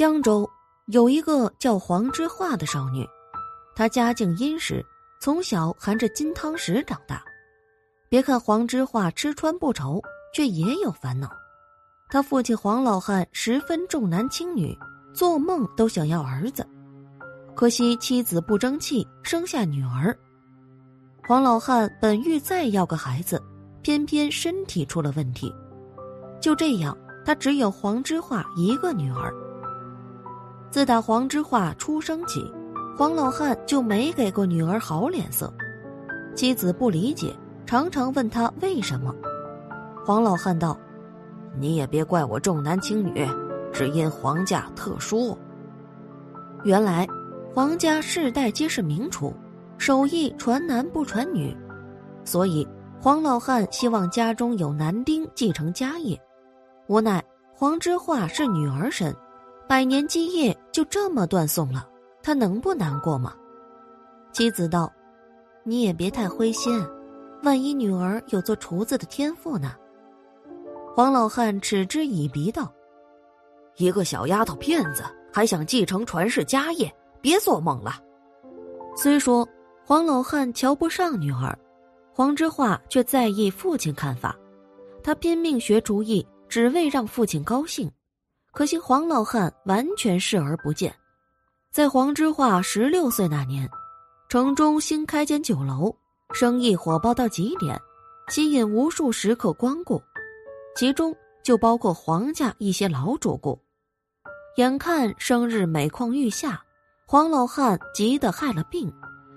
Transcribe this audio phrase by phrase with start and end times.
[0.00, 0.48] 江州
[0.86, 3.06] 有一个叫黄之化的少女，
[3.74, 4.82] 她家境殷实，
[5.20, 7.22] 从小含着金汤匙长大。
[8.08, 10.00] 别看黄之化吃穿不愁，
[10.32, 11.28] 却也有烦恼。
[12.08, 14.74] 他父亲黄老汉十分重男轻女，
[15.12, 16.66] 做梦都想要儿子，
[17.54, 20.16] 可惜妻子不争气，生下女儿。
[21.28, 23.38] 黄老汉本欲再要个孩子，
[23.82, 25.54] 偏偏身体出了问题，
[26.40, 29.30] 就这样，他只有黄之化一个女儿。
[30.70, 32.48] 自打黄之化出生起，
[32.96, 35.52] 黄老汉就没给过女儿好脸色。
[36.36, 37.34] 妻子不理解，
[37.66, 39.12] 常常问他为什么。
[40.06, 40.78] 黄老汉道
[41.58, 43.28] ：“你也别怪我重男轻女，
[43.72, 45.36] 只因黄家特殊。
[46.62, 47.04] 原来，
[47.52, 49.34] 黄家世代皆是名厨，
[49.76, 51.52] 手艺传男不传女，
[52.24, 52.66] 所以
[53.00, 56.16] 黄老汉希望家中有男丁继承家业。
[56.86, 57.20] 无奈
[57.52, 59.12] 黄之化是女儿身。”
[59.70, 61.88] 百年基业就这么断送了，
[62.24, 63.32] 他能不难过吗？
[64.32, 64.92] 妻子道
[65.62, 66.84] ：“你也别太灰心，
[67.44, 69.76] 万一女儿有做厨子的天赋呢？”
[70.92, 72.68] 黄老汉嗤之以鼻道
[73.78, 78.02] ：“一个小丫头片子还想继承传世家业，别做梦了。”
[78.96, 79.48] 虽说
[79.86, 81.56] 黄老汉瞧不上女儿，
[82.12, 84.36] 黄之化却在意父亲看法，
[85.00, 87.88] 他拼命学厨艺，只为让父亲高兴。
[88.52, 90.94] 可惜黄老汉完全视而不见，
[91.70, 93.68] 在黄之化十六岁那年，
[94.28, 95.94] 城中新开间酒楼，
[96.34, 97.80] 生意火爆到极点，
[98.28, 100.02] 吸引无数食客光顾，
[100.76, 103.58] 其中就包括黄家一些老主顾。
[104.56, 106.60] 眼看生日每况愈下，
[107.06, 108.92] 黄老汉急得害了病，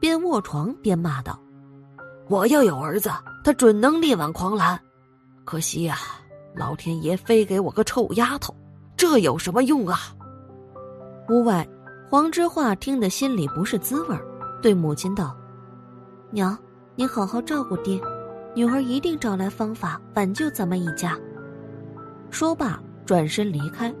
[0.00, 1.40] 边卧床边骂道
[2.28, 3.08] ：“我要有儿子，
[3.44, 4.78] 他准能力挽狂澜。
[5.44, 5.96] 可惜呀，
[6.56, 8.54] 老天爷非给我个臭丫头。”
[8.96, 9.98] 这有什么用啊？
[11.28, 11.68] 屋外，
[12.08, 14.16] 黄之化听得心里不是滋味
[14.62, 15.36] 对母亲道
[16.32, 16.56] ：“娘，
[16.94, 18.00] 你好好照顾爹，
[18.54, 21.18] 女儿一定找来方法挽救咱们一家。”
[22.30, 23.94] 说罢，转身离开。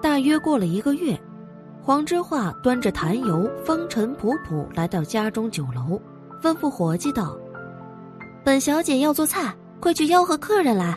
[0.00, 1.20] 大约过了一个月，
[1.82, 6.00] 黄之化端着坛油，风尘仆仆来到家中酒楼，
[6.40, 7.36] 吩咐伙计道
[8.44, 10.96] ：“本小姐要做菜，快去吆喝客人来。”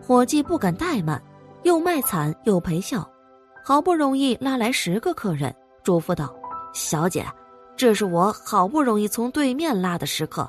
[0.00, 1.22] 伙计不敢怠慢。
[1.64, 3.06] 又卖惨又陪笑，
[3.64, 6.32] 好不容易拉来十个客人，嘱咐道
[6.72, 7.26] ：“小姐，
[7.74, 10.48] 这是我好不容易从对面拉的食客，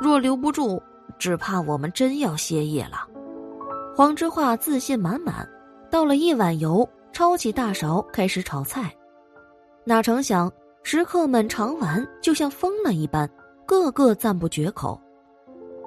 [0.00, 0.80] 若留不住，
[1.18, 3.06] 只怕我们真要歇业了。”
[3.94, 5.46] 黄之化自信满满，
[5.90, 8.94] 倒了一碗油，抄起大勺开始炒菜。
[9.84, 10.50] 哪成想，
[10.84, 13.28] 食客们尝完就像疯了一般，
[13.66, 14.98] 个个赞不绝口。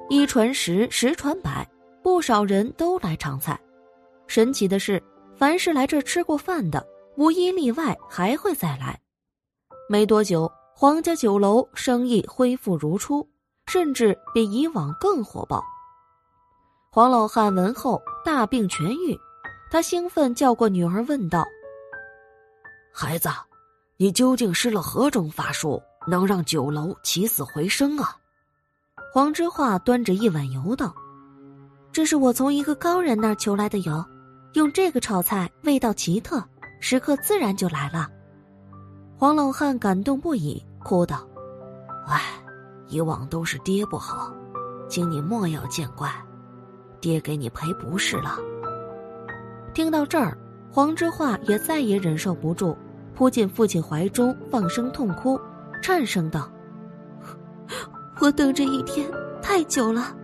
[0.10, 1.66] 一传十，十传百，
[2.04, 3.58] 不少人都来尝菜。
[4.28, 5.02] 神奇的是，
[5.36, 9.00] 凡是来这吃过饭的，无一例外还会再来。
[9.88, 13.28] 没多久，黄家酒楼生意恢复如初，
[13.68, 15.64] 甚至比以往更火爆。
[16.92, 19.18] 黄老汉闻后大病痊愈，
[19.70, 21.46] 他兴奋叫过女儿问道
[22.92, 23.30] ：“孩子，
[23.98, 28.16] 你究竟施了何种法术，能让酒楼起死回生啊？”
[29.14, 30.96] 黄之化端着一碗油道
[31.94, 34.04] ：“这是我从一个高人那儿求来的油。”
[34.56, 36.42] 用这个炒菜，味道奇特，
[36.80, 38.08] 食客自然就来了。
[39.18, 41.28] 黄老汉感动不已，哭道
[42.08, 42.22] ：“唉，
[42.88, 44.34] 以往都是爹不好，
[44.88, 46.10] 请你莫要见怪，
[47.02, 48.40] 爹给你赔不是了。”
[49.76, 50.38] 听到这儿，
[50.72, 52.78] 黄之化也再也忍受不住，
[53.14, 55.38] 扑进父亲怀中，放声痛哭，
[55.82, 56.50] 颤声道
[58.22, 59.06] ：“我等这一天
[59.42, 60.16] 太久了。”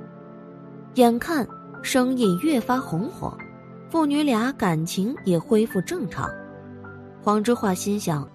[0.95, 1.45] 眼看
[1.81, 3.37] 生意越发红火。
[3.91, 6.31] 父女俩感情也恢复正常，
[7.21, 8.25] 黄之化心想，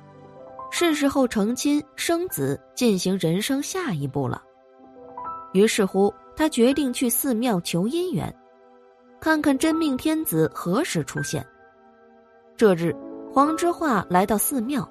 [0.71, 4.43] 是时候成亲生子，进行人生下一步了。
[5.55, 8.31] 于是乎，他决定去寺庙求姻缘，
[9.19, 11.43] 看看真命天子何时出现。
[12.55, 12.95] 这日，
[13.33, 14.87] 黄之化来到寺庙，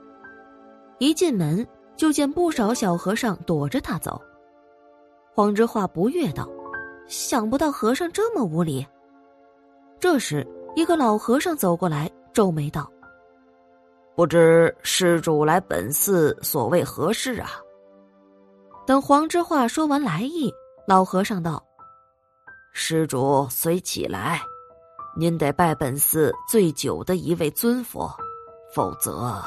[0.98, 1.64] 一进门
[1.96, 4.20] 就见不少小和尚躲着他走。
[5.32, 6.50] 黄之化不悦道
[7.08, 8.84] ：“想不到和尚这么无礼。”
[10.02, 10.44] 这时。
[10.76, 12.92] 一个老和尚走过来，皱眉道
[14.16, 17.52] ：“不知施主来本寺所谓何事啊？”
[18.86, 20.54] 等黄之化说完来意，
[20.86, 21.64] 老和尚道
[22.74, 24.42] ：“施主随起来，
[25.18, 28.14] 您得拜本寺最久的一位尊佛，
[28.74, 29.42] 否则……”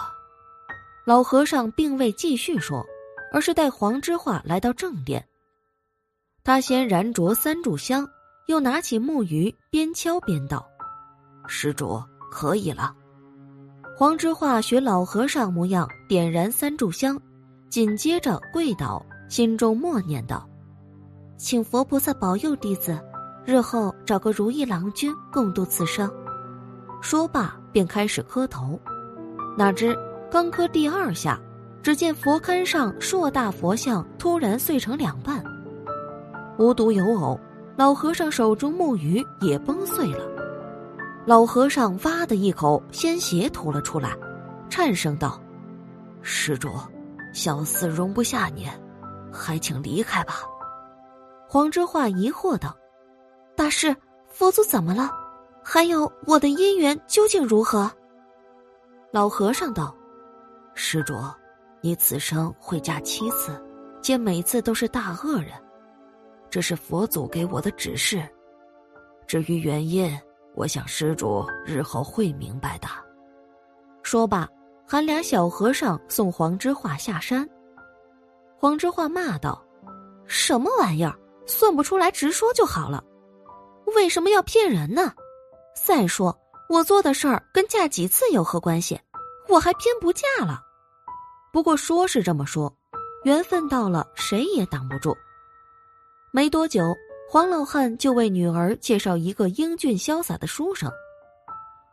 [1.07, 2.85] 老和尚并未继续说，
[3.33, 5.23] 而是带黄之化来到正殿。
[6.43, 8.09] 他先燃着三炷香，
[8.47, 10.67] 又拿起木鱼，边敲边道。
[11.49, 12.01] 施主
[12.31, 12.95] 可以了。
[13.97, 17.21] 黄之化学老和尚模样，点燃三炷香，
[17.69, 20.49] 紧接着跪倒，心中默念道
[21.37, 22.97] ：“请佛菩萨保佑弟子，
[23.45, 26.09] 日后找个如意郎君共度此生。”
[27.03, 28.79] 说罢，便开始磕头。
[29.57, 29.99] 哪知
[30.31, 31.41] 刚磕第二下，
[31.83, 35.43] 只见佛龛上硕大佛像突然碎成两半。
[36.57, 37.41] 无独有偶，
[37.77, 40.38] 老和尚手中木鱼也崩碎了。
[41.29, 44.17] 老和尚哇的一口鲜血吐了出来，
[44.71, 45.39] 颤声道
[46.23, 46.71] ：“施主，
[47.35, 48.67] 小僧容不下您，
[49.31, 50.37] 还请离开吧。”
[51.47, 52.75] 黄之化疑惑道
[53.55, 53.95] ：“大师，
[54.31, 55.11] 佛祖怎么了？
[55.63, 57.93] 还有我的姻缘究竟如何？”
[59.13, 59.95] 老和尚道
[60.73, 61.15] ：“施主，
[61.83, 63.63] 你此生会嫁七次，
[64.01, 65.53] 皆每次都是大恶人，
[66.49, 68.27] 这是佛祖给我的指示。
[69.27, 70.11] 至于原因……”
[70.59, 72.89] 我想施主日后会明白的。
[74.03, 74.49] 说罢，
[74.85, 77.49] 喊俩小和尚送黄之化下山。
[78.57, 79.65] 黄之化骂道
[80.27, 81.17] ：“什么玩意儿？
[81.47, 83.05] 算不出来直说就好了，
[83.95, 85.15] 为什么要骗人呢？
[85.77, 86.37] 再说
[86.69, 89.01] 我做的事儿跟嫁几次有何关系？
[89.49, 90.61] 我还偏不嫁了。
[91.53, 92.75] 不过说是这么说，
[93.23, 95.17] 缘分到了，谁也挡不住。
[96.33, 96.93] 没多久。”
[97.31, 100.91] 黄老汉就为女儿介绍一个英俊潇洒的书生，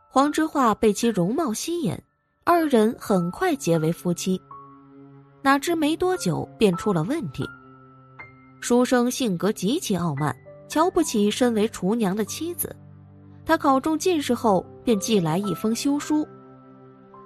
[0.08, 1.94] 黄之化被其容貌吸引，
[2.42, 4.40] 二人很快结为夫妻。
[5.42, 7.46] 哪知没多久便出了问题。
[8.62, 10.34] 书生性格极其傲慢，
[10.68, 12.74] 瞧不起身为厨娘的妻子。
[13.44, 16.26] 他考中进士后，便寄来一封休书。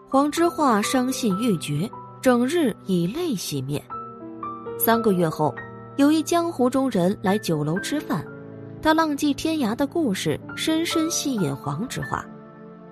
[0.08, 1.88] 黄之化伤心欲绝，
[2.20, 3.80] 整日以泪洗面。
[4.76, 5.54] 三个月后。
[6.00, 8.24] 有一江湖中人来酒楼吃饭，
[8.80, 12.24] 他浪迹天涯的故事深深吸引黄之化，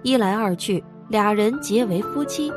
[0.02, 2.52] 一来二去，俩人结为夫妻。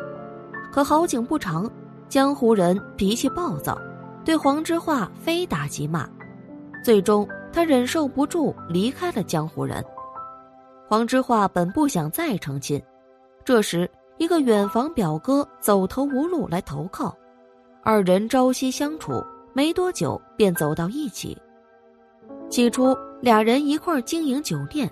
[0.69, 1.71] 可好景不长，
[2.09, 3.79] 江湖人脾气暴躁，
[4.25, 6.05] 对黄之化非打即骂，
[6.83, 9.81] 最终他忍受不住离开了江湖人。
[10.85, 12.83] 黄之化本不想再成亲，
[13.45, 17.15] 这时一个远房表哥走投无路来投靠，
[17.83, 19.23] 二人朝夕相处。
[19.53, 21.37] 没多久便走到一起。
[22.49, 24.91] 起初俩人一块经营酒店，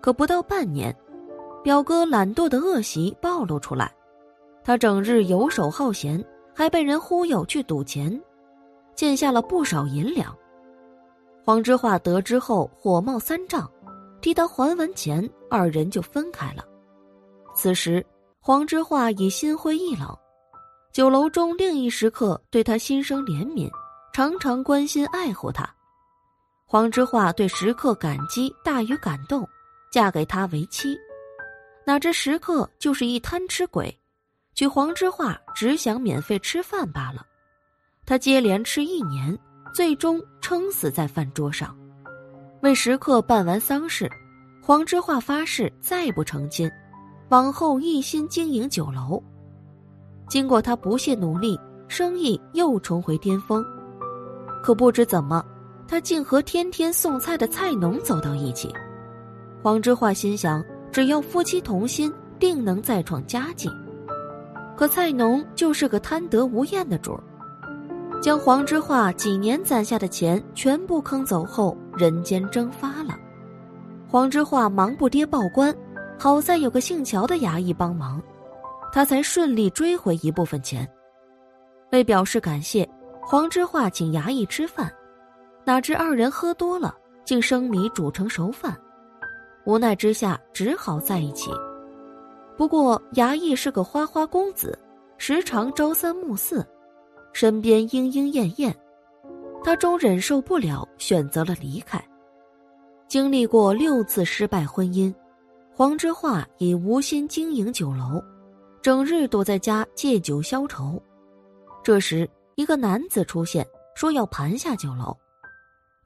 [0.00, 0.94] 可不到半年，
[1.62, 3.92] 表哥懒惰的恶习暴露出来。
[4.62, 8.20] 他整日游手好闲，还被人忽悠去赌钱，
[8.94, 10.36] 欠下了不少银两。
[11.44, 13.70] 黄之化得知后火冒三丈，
[14.20, 16.64] 替他还完钱，二人就分开了。
[17.54, 18.04] 此时
[18.40, 20.08] 黄之化已心灰意冷，
[20.92, 23.70] 酒楼中另一食客对他心生怜悯。
[24.16, 25.68] 常常关心爱护他，
[26.64, 29.46] 黄之化对食客感激大于感动，
[29.92, 30.96] 嫁给他为妻。
[31.84, 33.94] 哪知食客就是一贪吃鬼，
[34.54, 37.26] 娶黄之化只想免费吃饭罢了。
[38.06, 39.38] 他接连吃一年，
[39.74, 41.76] 最终撑死在饭桌上。
[42.62, 44.10] 为食客办完丧事，
[44.62, 46.66] 黄之化发誓再不成亲，
[47.28, 49.22] 往后一心经营酒楼。
[50.26, 53.62] 经过他不懈努力，生意又重回巅峰。
[54.66, 55.44] 可不知怎么，
[55.86, 58.68] 他竟和天天送菜的菜农走到一起。
[59.62, 63.70] 黄之化心想，只要夫妻同心，定能再创佳绩。
[64.76, 67.22] 可菜农就是个贪得无厌的主儿，
[68.20, 73.16] 将黄之化几年攒下的钱全部坑走后，人间蒸发了。
[74.08, 75.72] 黄之化忙不迭报官，
[76.18, 78.20] 好在有个姓乔的衙役帮忙，
[78.92, 80.84] 他才顺利追回一部分钱。
[81.92, 82.84] 为表示感谢。
[83.28, 84.88] 黄之化请衙役吃饭，
[85.64, 88.80] 哪知二人喝多了，竟生米煮成熟饭。
[89.64, 91.50] 无奈之下，只好在一起。
[92.56, 94.78] 不过衙役是个花花公子，
[95.18, 96.64] 时常朝三暮四，
[97.32, 98.72] 身边莺莺燕燕，
[99.64, 102.00] 他终忍受不了，选择了离开。
[103.08, 105.12] 经历过六次失败婚姻，
[105.74, 108.22] 黄之化已无心经营酒楼，
[108.80, 111.02] 整日躲在家借酒消愁。
[111.82, 112.30] 这时。
[112.56, 115.14] 一个男子出现，说要盘下酒楼，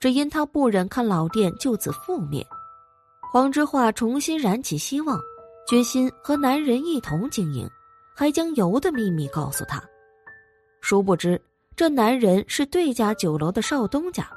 [0.00, 2.45] 只因他不忍看老店就此覆灭。
[3.33, 5.16] 黄之化重新燃起希望，
[5.69, 7.71] 决心和男人一同经营，
[8.16, 9.80] 还将油的秘密告诉他。
[10.80, 11.40] 殊不知，
[11.76, 14.28] 这男人是对家酒楼的少东家，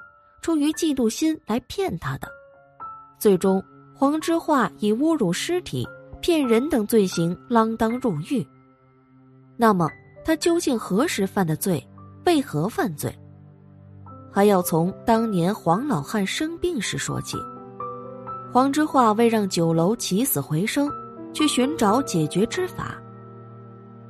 [0.44, 2.28] 出于嫉妒心来骗他的。
[3.18, 3.64] 最终，
[3.96, 5.88] 黄之化以侮辱尸体、
[6.22, 8.48] 骗人等罪行锒铛入狱。
[9.58, 9.90] 那么，
[10.24, 11.84] 他究竟何时犯的罪？
[12.26, 13.14] 为何犯罪？
[14.32, 17.38] 还要从当年黄老汉生病时说起。
[18.52, 20.90] 黄之化为让酒楼起死回生，
[21.34, 22.96] 去寻找解决之法，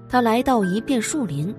[0.10, 1.53] 他来到一片树林，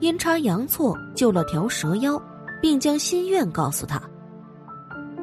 [0.00, 2.20] 阴差阳错救了条蛇妖，
[2.60, 4.02] 并将心愿告诉他。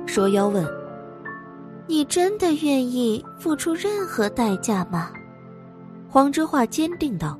[0.05, 0.65] 蛇妖问
[1.85, 5.11] ：“你真的愿意付出任何代价吗？”
[6.09, 7.37] 黄之化坚定道：“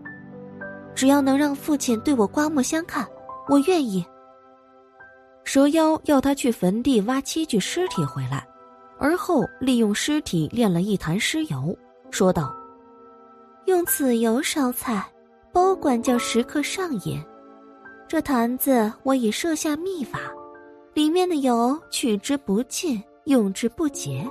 [0.99, 3.07] 只要能让父亲对我刮目相看，
[3.47, 4.05] 我愿意。”
[5.45, 8.45] 蛇妖要他去坟地挖七具尸体回来，
[8.97, 11.73] 而后利用尸体炼了一坛尸油，
[12.11, 12.53] 说道
[13.63, 15.09] ：“用此油烧菜，
[15.53, 17.17] 包管叫食客上瘾。
[18.05, 20.19] 这坛子我已设下秘法，
[20.93, 24.29] 里面的油取之不尽，用之不竭，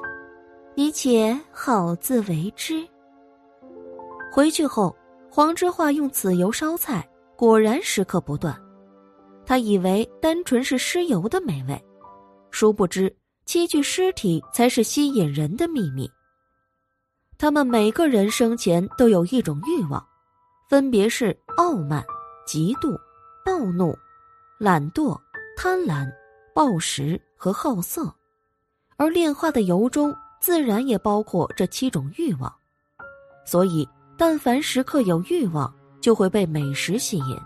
[0.75, 2.87] 你且好自为之。”
[4.31, 4.95] 回去后，
[5.31, 8.59] 黄之化用此油烧菜，果然食客不断。
[9.47, 11.83] 他以为单纯是尸油的美味，
[12.51, 13.15] 殊不知
[13.47, 16.11] 七具尸体才是吸引人的秘密。
[17.39, 20.05] 他们每个人生前都有一种欲望，
[20.69, 22.05] 分别是傲慢、
[22.47, 22.99] 嫉妒、
[23.45, 23.97] 暴怒、
[24.59, 25.19] 懒惰、
[25.57, 26.07] 贪婪、
[26.55, 28.13] 暴食和好色，
[28.97, 32.53] 而炼化的油中自然也包括这七种欲望。
[33.47, 33.89] 所以，
[34.19, 37.39] 但凡时刻有欲望，就会被美食吸引。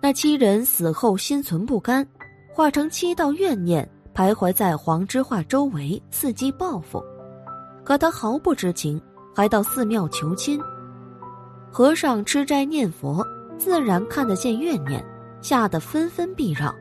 [0.00, 2.06] 那七人死后心存不甘，
[2.52, 7.02] 化成七道怨念，徘徊在黄之化周围，伺机报复。
[7.82, 9.00] 可他毫不知情，
[9.34, 10.60] 还到寺庙求亲。
[11.72, 13.26] 和尚吃斋念佛，
[13.58, 15.04] 自然看得见怨念，
[15.42, 16.72] 吓得纷纷避让。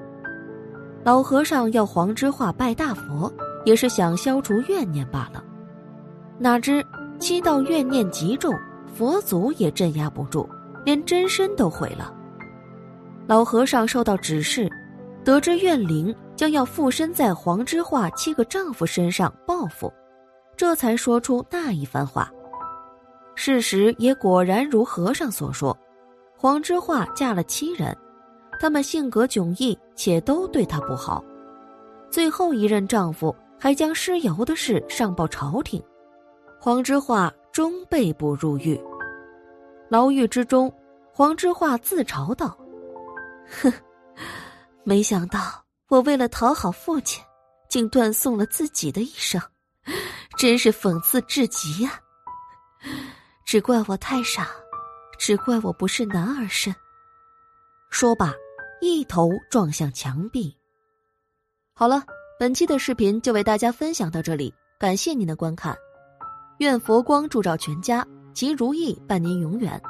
[1.03, 3.33] 老和尚要黄之化拜大佛，
[3.65, 5.43] 也是想消除怨念罢了。
[6.37, 6.85] 哪知
[7.19, 8.53] 七道怨念极重，
[8.93, 10.47] 佛祖也镇压不住，
[10.85, 12.13] 连真身都毁了。
[13.27, 14.69] 老和尚受到指示，
[15.23, 19.91] 得知怨灵将要附身在黄之化七个丈夫身上报复，
[20.55, 22.31] 这才说出那一番话。
[23.35, 25.75] 事实也果然如和尚所说，
[26.37, 27.97] 黄之化嫁了七人，
[28.59, 31.23] 他们性格迥异，且都对她不好。
[32.11, 35.81] 最后一任丈夫还将尸油的事上报朝廷，
[36.59, 38.77] 黄之化终被捕入狱。
[39.87, 40.73] 牢狱之中，
[41.13, 42.57] 黄之化自嘲道。
[43.61, 43.71] 哼，
[44.83, 47.23] 没想到我为了讨好父亲，
[47.69, 49.39] 竟断送了自己的一生，
[50.35, 52.01] 真是讽刺至极呀！
[53.45, 54.47] 只怪我太傻，
[55.19, 56.73] 只怪我不是男儿身。
[57.91, 58.33] 说罢，
[58.81, 60.57] 一头撞向墙壁。
[61.75, 62.03] 好了，
[62.39, 65.77] 本期的视频就为大家分享到这里，感谢您的观看。
[66.59, 69.81] 愿佛光照照全家，吉如意伴您永远。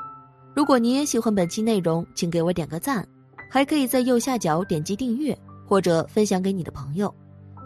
[0.56, 3.08] 如果您也喜欢本期内容，请给我点个赞。
[3.50, 7.14] 还可以在右下角点击订阅，或者分享给你的朋友。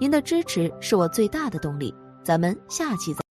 [0.02, 1.94] 您的支持是我最大的动力。
[2.24, 3.27] 咱们下期再。